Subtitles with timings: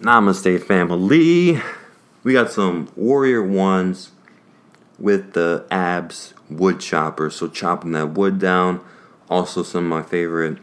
[0.00, 1.60] Namaste, family.
[2.22, 4.12] We got some Warrior Ones
[4.96, 7.30] with the abs wood chopper.
[7.30, 8.80] So, chopping that wood down.
[9.28, 10.58] Also, some of my favorite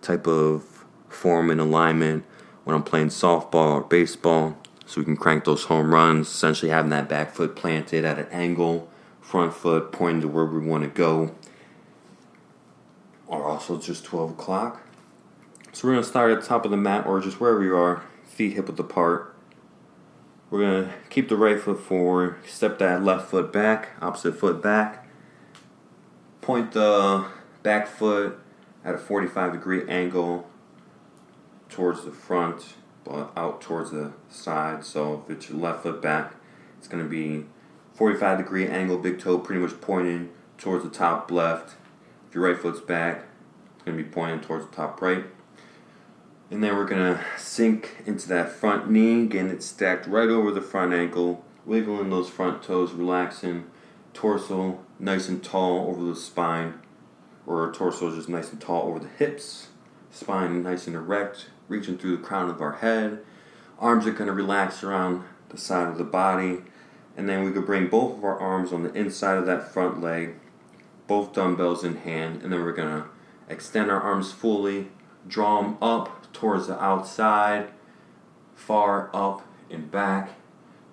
[0.00, 2.24] type of form and alignment
[2.64, 4.56] when I'm playing softball or baseball.
[4.86, 6.28] So, we can crank those home runs.
[6.28, 8.88] Essentially, having that back foot planted at an angle,
[9.20, 11.34] front foot pointing to where we want to go.
[13.26, 14.80] Or also just 12 o'clock.
[15.74, 17.76] So, we're going to start at the top of the mat or just wherever you
[17.76, 18.02] are
[18.38, 19.34] feet hip width apart.
[20.48, 25.08] We're gonna keep the right foot forward, step that left foot back, opposite foot back.
[26.40, 27.26] Point the
[27.64, 28.38] back foot
[28.84, 30.48] at a 45 degree angle
[31.68, 34.84] towards the front, but out towards the side.
[34.84, 36.36] So if it's your left foot back,
[36.78, 37.44] it's gonna be
[37.94, 41.74] 45 degree angle, big toe pretty much pointing towards the top left.
[42.28, 43.24] If your right foot's back,
[43.74, 45.24] it's gonna be pointing towards the top right.
[46.50, 50.62] And then we're gonna sink into that front knee, getting it stacked right over the
[50.62, 53.66] front ankle, wiggling those front toes, relaxing,
[54.14, 56.74] torso nice and tall over the spine,
[57.46, 59.68] or torso just nice and tall over the hips,
[60.10, 63.18] spine nice and erect, reaching through the crown of our head.
[63.78, 66.62] Arms are gonna relax around the side of the body,
[67.16, 70.00] and then we could bring both of our arms on the inside of that front
[70.00, 70.34] leg,
[71.06, 73.06] both dumbbells in hand, and then we're gonna
[73.48, 74.88] extend our arms fully,
[75.26, 77.68] draw them up towards the outside,
[78.54, 80.30] far up and back.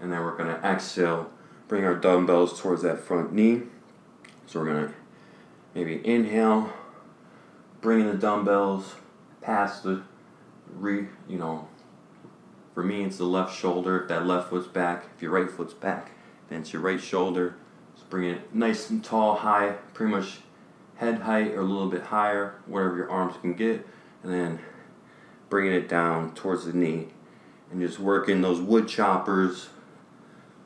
[0.00, 1.30] And then we're going to exhale,
[1.68, 3.62] bring our dumbbells towards that front knee.
[4.46, 4.94] So we're going to
[5.74, 6.72] maybe inhale,
[7.80, 8.94] bringing the dumbbells
[9.40, 10.02] past the
[10.74, 11.68] re, you know,
[12.74, 14.02] for me it's the left shoulder.
[14.02, 16.12] If that left foot's back, if your right foot's back,
[16.48, 17.56] then it's your right shoulder.
[17.96, 20.38] So bring it nice and tall, high, pretty much
[20.96, 23.86] head height or a little bit higher, whatever your arms can get.
[24.22, 24.58] And then
[25.48, 27.08] bringing it down towards the knee
[27.70, 29.70] and just working those wood choppers,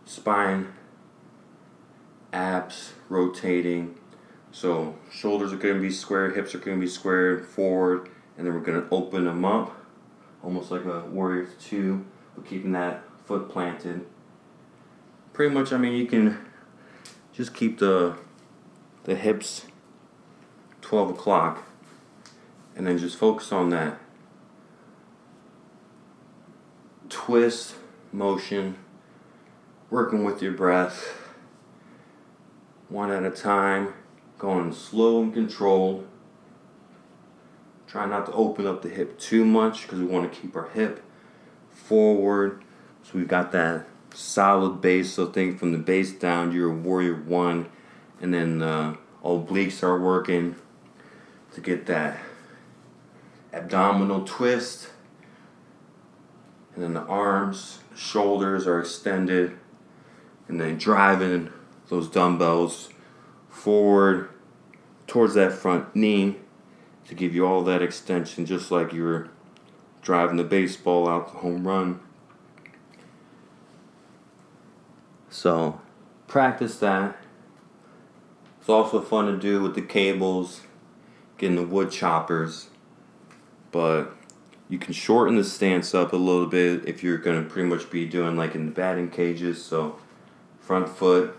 [0.05, 0.73] spine,
[2.33, 3.99] abs rotating.
[4.51, 8.47] So shoulders are going to be squared, hips are going to be squared forward, and
[8.47, 9.77] then we're going to open them up,
[10.43, 12.05] almost like a warrior two,
[12.35, 14.07] but keeping that foot planted.
[15.33, 16.39] Pretty much, I mean, you can
[17.33, 18.17] just keep the
[19.05, 19.67] the hips
[20.81, 21.67] 12 o'clock,
[22.77, 23.98] and then just focus on that
[27.08, 27.74] twist
[28.12, 28.77] motion,
[29.90, 31.17] working with your breath,
[32.89, 33.95] one at a time,
[34.39, 36.07] going slow and controlled.
[37.86, 40.68] Try not to open up the hip too much because we want to keep our
[40.70, 41.02] hip
[41.70, 42.64] forward.
[43.02, 45.13] So we've got that solid base.
[45.13, 47.68] So think from the base down, you're a warrior one,
[48.20, 50.57] and then the obliques are working
[51.55, 52.18] to get that
[53.55, 54.91] abdominal twist
[56.75, 59.57] and then the arms, shoulders are extended,
[60.48, 61.53] and then driving
[61.89, 62.89] those dumbbells
[63.48, 64.29] forward
[65.07, 66.37] towards that front knee
[67.07, 69.29] to give you all that extension, just like you were
[70.03, 72.01] driving the baseball out the home run.
[75.31, 75.81] So,
[76.27, 77.17] practice that.
[78.59, 80.63] It's also fun to do with the cables,
[81.39, 82.70] getting the wood choppers,
[83.74, 84.14] but
[84.68, 87.90] you can shorten the stance up a little bit if you're going to pretty much
[87.90, 89.62] be doing like in the batting cages.
[89.64, 89.98] So,
[90.61, 91.36] front foot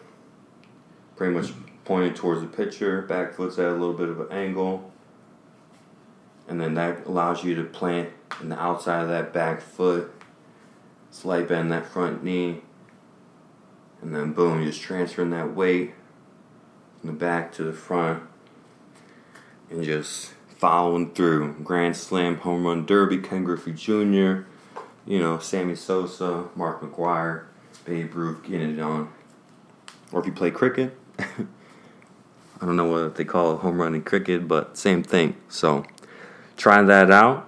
[1.16, 1.54] pretty much
[1.86, 4.92] pointed towards the pitcher, back foot's at a little bit of an angle.
[6.50, 8.10] And then that allows you to plant
[8.42, 10.12] in the outside of that back foot,
[11.12, 12.64] slight bend that front knee,
[14.02, 15.94] and then boom, you're just transferring that weight
[17.00, 18.24] from the back to the front
[19.70, 20.35] and just
[20.66, 21.54] following through.
[21.64, 24.48] Grand Slam, Home Run Derby, Ken Griffey Jr.,
[25.06, 27.44] you know, Sammy Sosa, Mark McGwire,
[27.86, 29.14] Babe Ruth getting it on.
[30.12, 31.26] Or if you play cricket, I
[32.62, 35.36] don't know what they call a home run in cricket, but same thing.
[35.50, 35.86] So
[36.58, 37.48] try that out.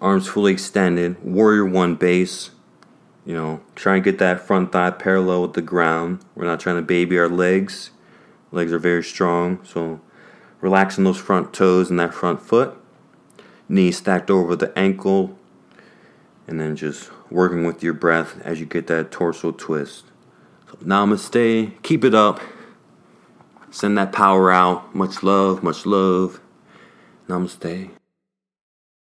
[0.00, 2.48] Arms fully extended, Warrior One base.
[3.26, 6.20] You know, try and get that front thigh parallel with the ground.
[6.34, 7.90] We're not trying to baby our legs.
[8.52, 10.00] Legs are very strong, so
[10.60, 12.76] relaxing those front toes and that front foot,
[13.68, 15.38] knees stacked over the ankle,
[16.46, 20.04] and then just working with your breath as you get that torso twist.
[20.70, 22.40] So, namaste, keep it up,
[23.70, 24.94] send that power out.
[24.94, 26.40] Much love, much love.
[27.28, 27.90] Namaste.